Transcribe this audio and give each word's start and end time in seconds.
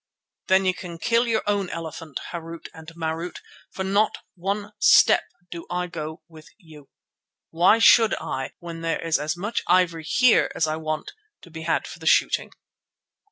"Then 0.47 0.65
you 0.65 0.73
can 0.73 0.97
kill 0.97 1.27
your 1.27 1.43
own 1.45 1.69
elephant, 1.69 2.19
Harût 2.31 2.65
and 2.73 2.87
Marût, 2.95 3.35
for 3.69 3.83
not 3.83 4.17
one 4.33 4.71
step 4.79 5.21
do 5.51 5.67
I 5.69 5.85
go 5.85 6.23
with 6.27 6.49
you. 6.57 6.89
Why 7.51 7.77
should 7.77 8.15
I 8.15 8.53
when 8.57 8.81
there 8.81 8.99
is 8.99 9.19
as 9.19 9.37
much 9.37 9.61
ivory 9.67 10.03
here 10.05 10.51
as 10.55 10.65
I 10.65 10.77
want, 10.77 11.11
to 11.43 11.51
be 11.51 11.61
had 11.61 11.85
for 11.85 11.99
the 11.99 12.07
shooting?" 12.07 12.51